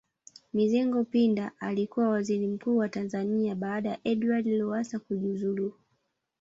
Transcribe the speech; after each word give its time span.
Mizengo 0.53 1.03
Pinda 1.03 1.51
alikuwa 1.59 2.09
Waziri 2.09 2.47
Mkuu 2.47 2.77
wa 2.77 2.89
Tanzania 2.89 3.55
baada 3.55 3.89
ya 3.89 3.99
Edward 4.03 4.47
Lowassa 4.47 4.99
kujuzulu 4.99 5.73